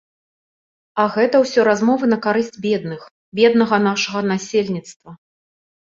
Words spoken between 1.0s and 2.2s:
А гэта ўсё размовы на